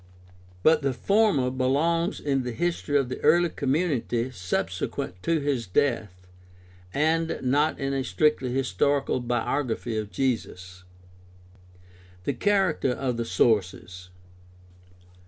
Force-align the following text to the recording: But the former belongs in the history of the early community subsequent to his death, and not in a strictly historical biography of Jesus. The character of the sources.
But 0.63 0.81
the 0.81 0.93
former 0.93 1.51
belongs 1.51 2.19
in 2.19 2.41
the 2.41 2.53
history 2.53 2.97
of 2.97 3.07
the 3.07 3.19
early 3.19 3.49
community 3.49 4.31
subsequent 4.31 5.21
to 5.21 5.39
his 5.39 5.67
death, 5.67 6.25
and 6.91 7.37
not 7.43 7.77
in 7.77 7.93
a 7.93 8.03
strictly 8.03 8.51
historical 8.51 9.19
biography 9.19 9.95
of 9.99 10.09
Jesus. 10.11 10.85
The 12.23 12.33
character 12.33 12.89
of 12.93 13.17
the 13.17 13.25
sources. 13.25 14.09